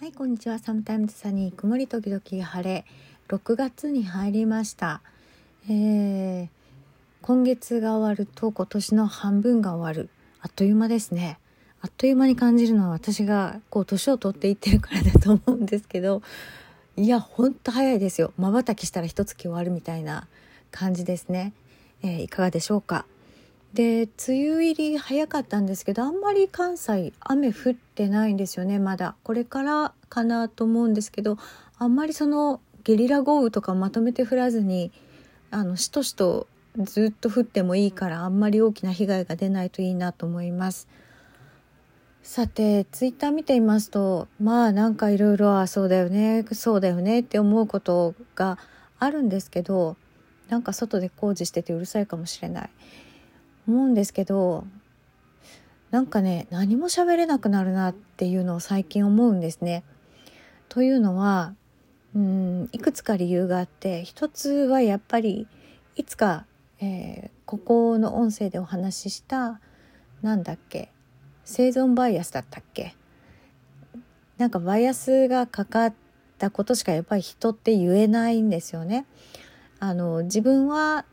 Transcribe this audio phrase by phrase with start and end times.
[0.00, 0.58] はい、こんにちは。
[0.58, 2.86] サムタイムズサニー、曇り時々晴れ。
[3.28, 5.02] 6月に入りました。
[5.68, 6.48] えー、
[7.20, 10.08] 今月が終わると今年の半分が終わる。
[10.40, 11.38] あっという間ですね。
[11.82, 16.22] あっという間に感じるのは私がこう年を取っていってるからだと思うんですけど、
[16.96, 18.32] いや、ほんと早いですよ。
[18.38, 20.28] 瞬きしたら一月終わるみたいな
[20.70, 21.52] 感じですね。
[22.02, 23.04] えーいかがでしょうか？
[23.74, 31.38] で梅雨入り早かったんですけどあんまり関西雨降ってないんですよねまだこれからかなと思うんですけど
[31.78, 34.90] あんまりそのゲリラ豪雨とかまとめて降らずに
[35.50, 40.88] あのしとしとずっと降ってもいいからあんまり大きな被害が出ないといいなと思います。
[42.22, 48.58] さてツイッター見ていますとまあなんかいろいろあそうだよねそうだよねって思うことが
[48.98, 49.96] あるんですけど
[50.50, 52.70] なんか外で工事しててうるさいかもしれない。
[53.70, 54.64] 思うんですけど
[55.90, 59.82] なんかね何も喋れなくなるなっていうのを最近思うんですね。
[60.68, 61.54] というのは
[62.14, 65.46] うんいくつか理由があって一つはやっぱり
[65.96, 66.46] いつか、
[66.80, 69.60] えーここの音声でお話しした
[70.22, 70.92] なんだっけ
[71.44, 72.94] 生存バイアスだったっけ
[74.38, 75.94] なんかバイアスがかかっ
[76.38, 79.04] たことしかやっぱり人って言えないんですよね。
[79.80, 81.04] あの自分は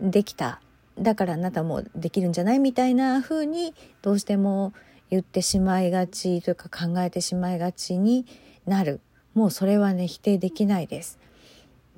[0.00, 0.60] できた
[0.98, 4.72] だからあなたもできるんじゃないみたいな風にどうしても
[5.10, 8.26] 言ってしまいがちというか考えてしまいがちに
[8.66, 9.00] なる
[9.34, 11.18] もうそれはね否定できないです。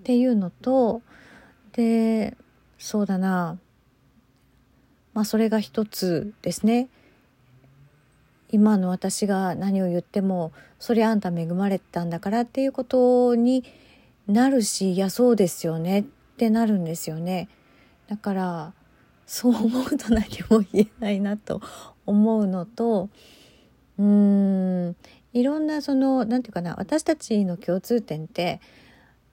[0.01, 1.03] っていうのと
[1.73, 2.37] で
[2.79, 3.59] そうだな
[5.15, 6.89] まあそれが一つですね。
[8.51, 13.63] 今の私が何を言ってもそりゃあんた恵まれてたんだからっていうことに
[14.27, 16.05] なるしいやそうですよねっ
[16.39, 17.49] てなるんですよね。
[18.09, 18.73] だから
[19.29, 21.61] そう思うと何も言えないなと
[22.07, 23.11] 思うのと
[23.99, 24.97] うーん
[25.35, 28.61] いろんなその何て言うかな私たちの共通点って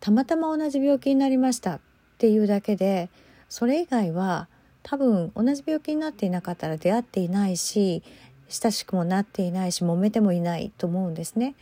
[0.01, 1.79] たまたま同じ病気になりましたっ
[2.17, 3.09] ていうだけで
[3.47, 4.49] それ以外は
[4.83, 8.03] 多分同じ病気になっていなかったら出会っていないし
[8.49, 11.55] 親しくもなっていないし揉めてもいないと思うんですね。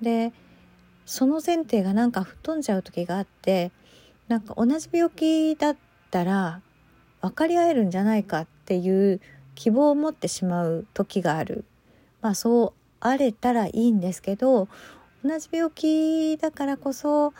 [0.00, 0.32] で
[1.04, 3.70] その前提がなんか吹っ飛んじゃう時があって
[4.28, 5.76] なんか同じ病気だっ
[6.10, 6.62] たら
[7.26, 9.20] 分かり合えるんじゃないかっていう
[9.56, 11.64] 希望を持ってしまう時がある。
[12.22, 14.68] まあそうあれたらいいんですけど
[15.24, 17.34] 同じ病気だからこそ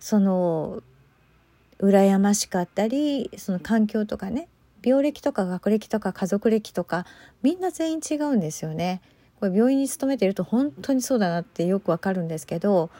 [0.00, 0.82] その
[1.78, 4.48] 羨ましかったりその環境とかね
[4.84, 7.06] 病歴とか学歴とか家族歴とか
[7.42, 9.00] みんな全員違うんですよね。
[9.38, 12.90] これ病院に勤めていると本当にそうだなってよくわかるんですけど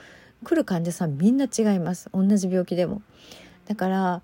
[0.45, 3.03] 来る患者さんみんな違います同じ病気でも。
[3.67, 4.23] だから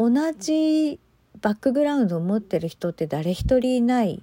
[0.00, 0.98] 同じ
[1.42, 4.22] バックグラウンドを持ってる人って誰一人いない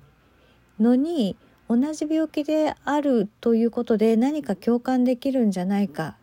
[0.79, 1.37] のに
[1.69, 6.17] 同じ病気であるということで何か共感できるんじゃないか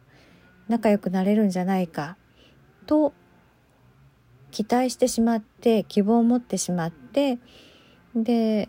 [0.67, 2.17] 仲良くなれるんじゃないか
[2.87, 3.13] と
[4.51, 7.39] 期待してしまって希望を持ってしまって
[8.17, 8.69] で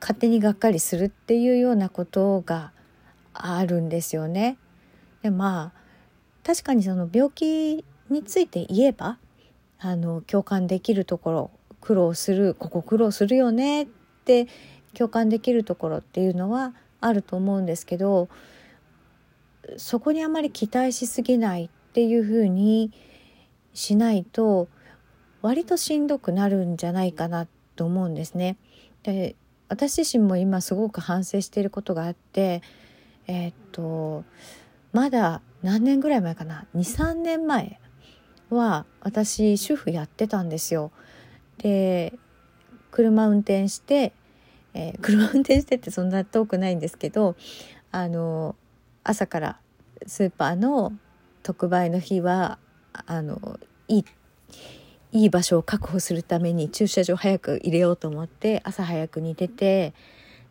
[0.00, 2.72] 勝手にがっかりするっていうようなことが
[3.34, 4.56] あるんですよね。
[5.20, 5.78] でまあ
[6.46, 9.18] 確かにその病気について言えば
[9.78, 13.86] あの共感できるところ苦労するここ苦労するよねっ
[14.24, 14.48] て
[14.94, 18.28] 共感できるところっていうのはあると思うんですけど
[19.76, 22.92] そこにあまり期待しすぎないっていうふうに
[23.74, 24.68] しないと
[25.42, 27.46] 割としんどくなるんじゃないかな
[27.76, 28.56] と思うんですね。
[29.04, 29.36] で
[29.68, 32.62] 私自身も今すごく反省していることがあって
[33.26, 34.24] えーっと
[34.92, 37.78] まだ何年ぐらい前かな？23年前
[38.50, 40.90] は私主婦やってたんですよ。
[41.58, 42.14] で
[42.90, 44.12] 車運転して、
[44.74, 47.36] えー 車運転してってそんな遠くないんですけど
[47.90, 48.54] あの
[49.04, 49.58] 朝から
[50.06, 50.92] スーパーの
[51.42, 52.58] 特売の日は
[53.06, 53.58] あの
[53.88, 54.04] いい
[55.12, 59.94] いい場所を確保するために駐車場早く入れようと思って朝早くに出て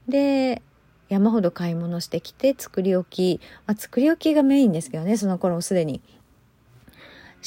[0.07, 0.61] で
[1.09, 6.01] 山ほど買い物してきて作り置き、まあ、作り置きがメインですけどねその頃すでに。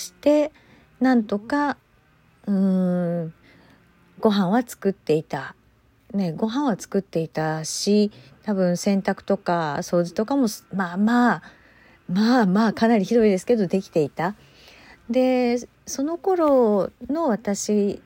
[0.01, 0.53] して
[1.01, 1.77] なんとか
[2.47, 3.35] うーん
[4.19, 5.55] ご飯は作っていた。
[6.13, 8.11] ね、ご飯は作っていたし
[8.43, 11.43] 多分洗濯とか掃除とかもまあまあ
[12.09, 14.35] まあまあかなりひどいですけどできていた。
[15.09, 18.03] でその頃の私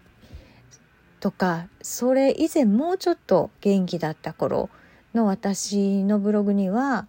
[1.21, 4.69] とかそれ以前もうちょっと元気だった頃
[5.15, 7.07] の私のブログには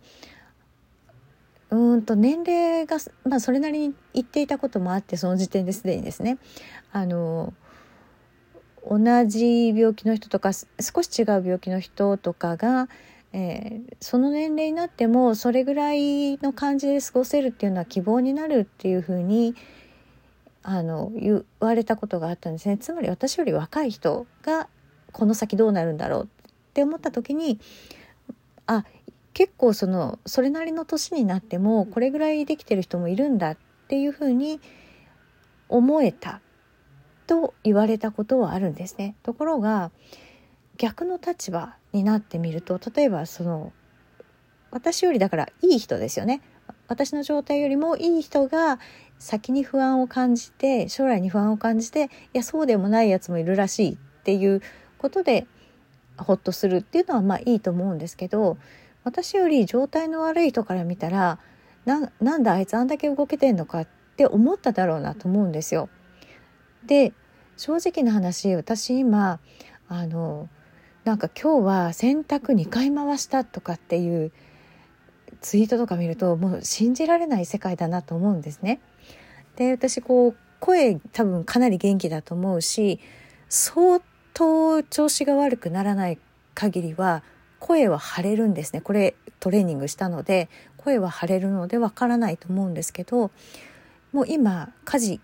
[1.76, 6.38] うんと年齢が、まあ、それなりに言っていたこともあってその時点ですでにですね。
[6.94, 7.54] あの
[8.90, 12.88] 同じ病気の人とか少し違う病気の人とかが、
[13.34, 19.56] えー、その年齢になってもそれぐらいの感じで過ごせるっていうのは希望になるっていうふうに
[20.62, 22.78] あの言われたことがあったんですね。
[22.78, 24.70] つまり私より若い人が
[25.12, 26.28] この先どうなるんだろうっ
[26.74, 27.60] て思った時に
[28.68, 28.86] あ
[29.36, 33.58] 結構そのそれなりの年になってもこれぐらいできてる人もいるんだっ
[33.90, 34.62] ていうふうに
[35.68, 36.40] 思えた
[37.28, 39.16] と言われたことはあるんですね。
[39.24, 39.92] ところが
[40.78, 43.74] 逆の立場になってみると例えばその
[44.72, 46.42] 私よりだからいい人ですよね。
[46.88, 48.80] 私の状態よりもいい人が
[49.20, 54.62] 先に不安を感じて将来に不安を感じていやそうでもないやつもいるらしいっていう
[54.98, 55.46] ことで
[56.18, 58.58] ほっとするっていうのはまあいいと思うんですけど
[59.06, 61.40] 私より状態の悪い人から見たら
[61.86, 63.88] ななんだあいつあんだけ動けてんのかっ
[64.18, 65.88] て思っただろうなと思うんですよ。
[66.86, 67.14] で
[67.56, 69.40] 正直な話私今
[69.88, 70.50] あの
[71.04, 74.32] なんか今日は洗濯2回回したとかっていう
[75.40, 78.82] ツイートとか見るともう信じられない世界だなと思うんですね。
[79.56, 83.00] で私こう声多分かなり元気だと思うし
[83.50, 84.02] 相
[84.34, 86.18] 当調子が悪くならない
[86.56, 87.24] 限りは
[87.66, 93.32] 声は張れるんですねこれトレーニングしたので声は張れるのでわからないと思うんですけど
[94.14, 95.20] もう今家事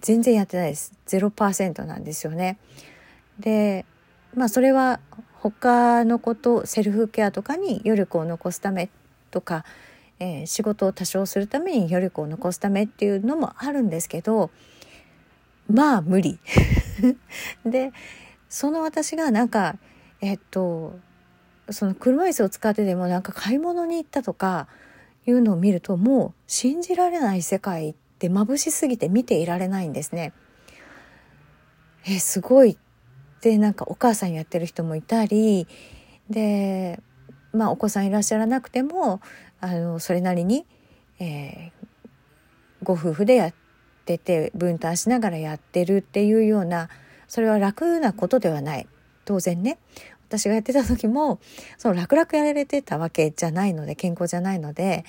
[0.00, 2.58] 全然やってないです0%なんですよね。
[3.40, 3.84] で
[4.36, 5.00] まあそれは
[5.40, 8.88] 他のことセルフケアとかに余力を残すため
[9.32, 9.64] とか、
[10.20, 14.52] えー、仕事を多少するために余力を残すためっていうのもあるんですけど
[15.68, 16.38] まあ無理。
[17.66, 17.92] で
[18.48, 19.76] その私がなんか
[20.20, 20.94] えっと
[21.70, 24.68] その車椅子を使ってでもなんか買い物に行ったとか
[25.26, 30.32] いうのを見るともう信じられない世界って眩しすぎて見ていられないんですね。
[32.06, 32.78] えすごい。
[33.40, 35.66] ってなんかお母さんやってる人もいたり
[36.28, 37.00] で
[37.54, 39.22] まあお子さんいらっしゃらなくても
[39.60, 40.66] あのそれなりに、
[41.18, 41.86] えー、
[42.82, 43.54] ご夫婦でやっ
[44.04, 46.90] てて分担しながらやってるっていうような
[47.28, 48.86] それは楽なことではない。
[49.24, 49.78] 当然ね。
[50.30, 51.40] 私がやってた時も
[51.76, 55.04] その楽々やれてたわけじゃないので健康じゃないので、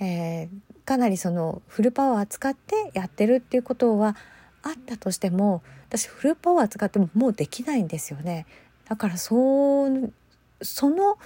[0.00, 0.48] えー、
[0.86, 4.16] かなりそのフルパワー使ってやってるっていうことは
[4.62, 8.46] あったとしても私フルパワー使ってももうできないんですよね。
[8.88, 10.12] だからそう
[10.62, 11.18] その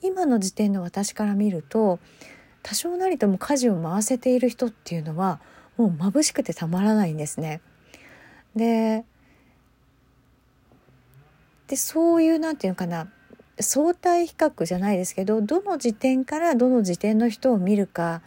[0.00, 1.98] 今の時点の私から見ると
[2.62, 5.40] 多少なりとも舵を回せている人っていうのは
[5.76, 7.60] もう眩しくてたまらないんですね。
[8.54, 9.04] で
[11.72, 13.08] でそういう何て言うのかな
[13.58, 18.20] 相対比較じゃないですけどどの時点からどの時点の人を見るかっ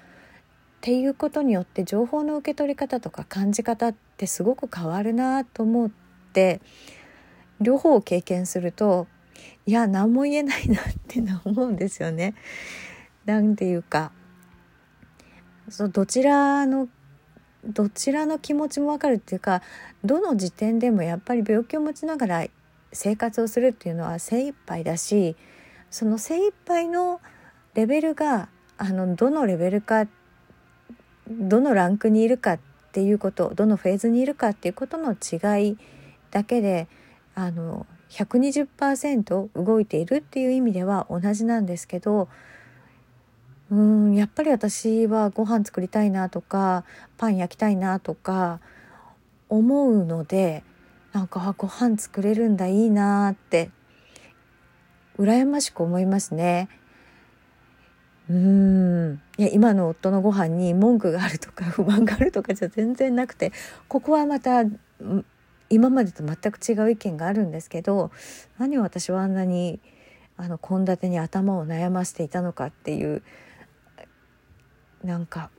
[0.82, 5.92] ていうことによって情報の受け取り方とか感じ方ってすごく変わるなと思っ
[6.34, 6.60] て
[7.62, 9.06] 両方を経験すると
[9.68, 12.34] いや何も言えないなって思うんですよね。
[13.26, 14.12] なんていうか
[15.70, 16.90] そどちらの
[17.64, 19.62] どちらの気持ちもわかるっていうか
[20.04, 22.46] どの時点でもやっぱり病気を持ちながら
[22.96, 25.36] 生活をするっていうのは精一杯だし
[25.92, 27.22] その精一杯の
[27.74, 30.08] レベルがあのどのレベルか
[31.30, 32.60] どのランクにいるかっ
[32.92, 35.78] ていうことどのフェーズにいるかっていうことの違い
[36.32, 36.88] だけで
[37.34, 42.30] あの120%動いているっていう意味では同じなんですけど
[43.72, 46.86] うんやっぱり私はご飯作りたいなとか
[47.18, 48.60] パン焼きたいなとか
[49.50, 50.64] 思うので
[51.16, 53.72] なんかご飯作れるんだいいなって
[55.18, 56.68] 羨ましく思いますね。
[58.30, 63.54] うんいや今の夫のご飯に文句があるとか 不満があるとかじゃ全然なくて
[63.88, 64.64] ここはまた
[65.70, 68.12] 今までと全く違う意見があるんですけど
[68.58, 69.80] 何を私はあんなに
[70.62, 73.24] 献立に頭を悩ませていたのかっていう
[75.02, 75.50] なんか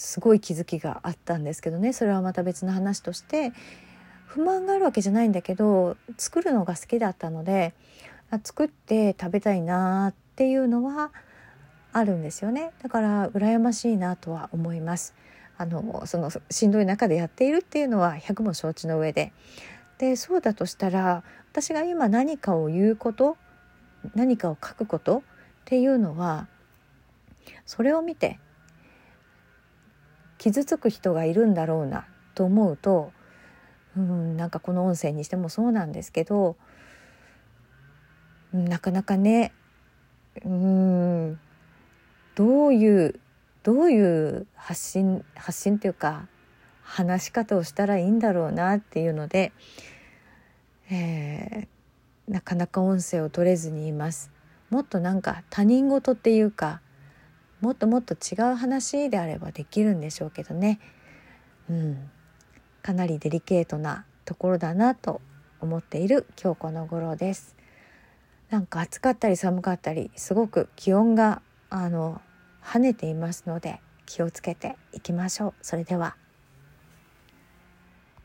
[0.00, 1.92] すごい気づきがあったんですけどね。
[1.92, 3.52] それはまた別の話として
[4.24, 7.74] 不満があるわけじゃないんだけど作るのが好きだったので
[8.42, 11.12] 作って食べたいなっていうのは
[11.92, 12.70] あるんですよね。
[12.82, 15.14] だから羨ましいなとは思います。
[15.58, 19.32] あのそのしんどい中でやっているっていうのは100も承知の上で。
[19.98, 23.36] でそうだとしたら私が今何かを言うこと
[24.14, 25.22] 何かを書くことっ
[25.66, 26.48] ていうのは
[27.66, 28.40] それを見て
[30.40, 33.12] 傷つく人がいるんだろうなと思うと
[33.94, 36.56] うんなんかこの音声にしてもそうなんですけど
[38.54, 39.52] なかなかね
[40.42, 41.40] うん
[42.34, 43.20] どういう
[43.64, 46.26] どういう発信発信っていうか
[46.82, 49.52] 話し方をしたらいいんだろうなっていうので、
[50.90, 54.30] えー、なかなか音声を取れずにいます。
[54.70, 56.80] もっとなんか他人事っていうか
[57.60, 60.80] もっともっと違う話であればできるんでしょうけどね、
[61.68, 62.10] うん、
[62.82, 65.20] かなりデリケートなところだなと
[65.60, 67.56] 思っている今日この頃です。
[68.48, 72.20] なんか暑かったり寒かったりすごく気温があの
[72.64, 75.54] 跳ねていますので気をつけていきましょう。
[75.62, 76.16] それでは